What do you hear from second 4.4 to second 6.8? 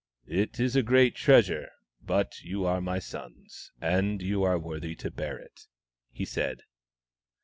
are worthy to bear it," he said.